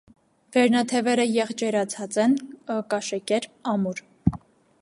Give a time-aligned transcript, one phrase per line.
[0.55, 2.35] Վերնաթևերը եղջերացած են,
[2.95, 4.07] կաշեկերպ, ամուր։